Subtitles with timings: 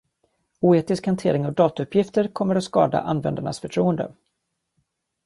[0.67, 4.11] Oetisk hantering av datauppgifter kommer att skada användarnas förtroende.